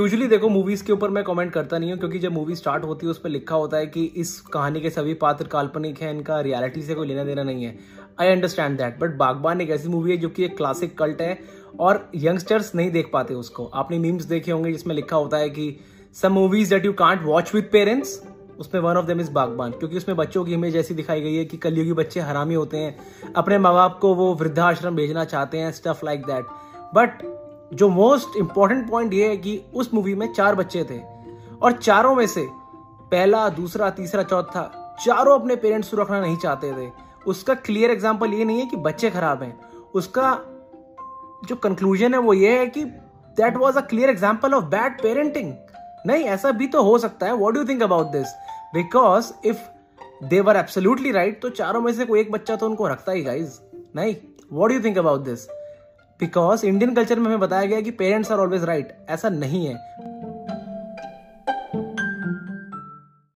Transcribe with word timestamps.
Usually 0.00 0.26
देखो 0.28 0.48
movies 0.48 0.82
के 0.84 0.92
ऊपर 0.92 1.10
मैं 1.10 1.22
कमेंट 1.24 1.52
करता 1.52 1.78
नहीं 1.78 1.90
हूँ, 1.90 1.98
क्योंकि 1.98 2.18
जब 2.18 2.32
मूवी 2.32 2.54
स्टार्ट 2.54 2.84
होती 2.84 3.06
है, 3.06 3.10
उस 3.10 3.18
पर 3.18 3.28
लिखा 3.28 3.54
होता 3.54 3.76
है 3.76 3.86
कि 3.86 4.04
इस 4.16 4.40
कहानी 4.52 4.80
के 4.80 4.90
सभी 4.90 5.14
पात्र 5.14 5.46
काल्पनिक 5.46 6.00
हैं, 6.02 6.10
इनका 6.10 6.40
रियलिटी 6.40 6.82
से 6.82 6.94
कोई 6.94 7.08
लेना 7.08 7.24
देना 7.24 7.42
नहीं 7.42 7.64
है। 7.64 7.78
I 8.20 8.28
understand 8.28 8.78
that 8.78 8.98
but 9.00 9.16
Baghban 9.16 9.60
एक 9.60 9.70
ऐसी 9.70 9.88
मूवी 9.88 10.10
है 10.10 10.16
जो 10.16 10.28
कि 10.28 10.44
एक 10.44 10.56
क्लासिक 10.56 10.96
कल्ट 10.98 11.20
है, 11.22 11.38
और 11.80 12.08
यंगस्टर्स 12.14 12.74
नहीं 12.74 12.90
देख 12.90 13.10
पाते 13.12 13.34
उसको। 13.34 13.64
आपने 13.64 13.98
मीम्स 13.98 14.24
देखे 14.24 14.52
होंगे 14.52 14.72
जिसमें 14.72 14.94
लिखा 14.94 15.16
होता 15.16 15.36
है 15.36 15.50
कि 15.50 15.76
some 16.16 16.32
movies 16.32 16.70
that 16.70 16.84
you 16.84 16.92
can't 16.92 17.22
watch 17.24 17.54
with 17.54 17.70
parents 17.72 18.20
उसमें 18.58 18.80
one 18.80 18.96
of 18.96 19.06
them 19.06 19.20
is 19.20 19.30
Baghban. 19.32 19.70
क्योंकि 19.72 19.96
उसमें 19.96 20.16
बच्चों 20.16 20.44
की 20.44 20.52
इमेज 20.52 20.76
ऐसी 20.76 20.94
दिखाई 20.94 21.20
गई 21.20 21.34
है 21.34 21.44
कि 21.44 21.56
कलयुगी 21.56 21.92
बच्चे 21.92 22.20
हरामी 22.20 22.54
होते 22.54 22.76
हैं, 22.76 22.96
अपने 23.36 23.58
माँ 23.58 23.72
बाप 23.74 23.98
को 23.98 24.14
वो 24.14 24.32
वृद्धाश्रम 24.34 24.96
भेजना 24.96 25.24
चाहते 25.26 25.58
हैं 25.58 25.72
स्टफ़ 25.72 26.04
लाइक 26.04 26.26
दैट 26.26 26.46
बट 26.94 27.22
जो 27.72 27.88
मोस्ट 27.88 28.36
इंपॉर्टेंट 28.36 28.88
पॉइंट 28.90 29.12
ये 29.14 29.28
है 29.28 29.36
कि 29.36 29.60
उस 29.74 29.92
मूवी 29.94 30.14
में 30.14 30.32
चार 30.32 30.54
बच्चे 30.54 30.84
थे। 30.84 30.98
और 31.56 31.72
चारों 31.72 32.14
में 32.14 32.26
से 32.26 32.46
पहला, 33.12 33.48
दूसरा, 33.50 33.90
तीसरा, 33.90 34.22
चौथा, 34.22 34.62
चारों 35.04 35.38
अपने 35.38 35.56
पेरेंट्स 35.56 35.90
को 35.90 35.96
रखना 35.96 36.20
नहीं 36.20 36.36
चाहते 36.36 36.72
थे। 36.72 36.90
उसका 37.26 37.54
क्लियर 37.56 37.90
एग्ज़ाम्पल 37.90 38.34
ये 38.34 38.44
नहीं 38.44 38.60
है 38.60 38.66
कि 38.66 38.76
बच्चे 38.78 39.10
खराब 39.10 39.42
हैं। 39.42 39.58
उसका 39.94 40.32
जो 41.42 41.56
कंक्लूजन 41.56 42.14
है 42.14 42.20
वो 42.20 42.34
ये 42.34 42.58
है 42.58 42.66
कि 42.68 42.84
that 42.84 43.56
was 43.56 43.76
a 43.78 43.80
clear 43.82 44.10
example 44.10 44.54
of 44.54 44.64
bad 44.66 45.00
parenting 45.02 45.52
नहीं, 46.06 46.24
ऐसा 46.24 46.50
भी 46.50 46.66
तो 46.66 46.82
हो 46.82 46.98
सकता 46.98 47.26
है। 47.26 47.32
What 47.34 47.54
do 47.54 47.64
think 47.64 47.82
about 47.82 48.06
this 48.06 48.28
because 48.74 49.32
if 49.44 49.58
they're 50.24 50.56
absolutely 50.56 51.10
right 51.12 51.40
तो 51.42 51.48
चारों 51.50 51.80
में 51.80 51.92
से 51.92 52.04
कोई 52.04 52.20
एक 52.20 52.30
बच्चा 52.32 52.56
तो 52.56 52.66
उनको 52.66 52.86
रखता 52.88 53.12
ही 53.12 53.22
गाइज़ 53.22 53.58
नहीं 53.96 54.14
what 54.52 54.72
do 54.72 54.80
think 54.80 54.98
about 54.98 55.20
this 55.24 55.46
because 56.20 56.64
Indian 56.66 56.94
culture 56.94 57.18
में 57.18 57.26
हमें 57.26 57.40
बताया 57.40 57.66
गया 57.66 57.80
कि 57.80 57.90
पेरेंट्स 57.90 58.30
आर 58.32 58.38
ऑलवेज 58.38 58.64
राइट 58.64 58.92
ऐसा 59.10 59.28
नहीं 59.28 59.66
है. 59.66 59.74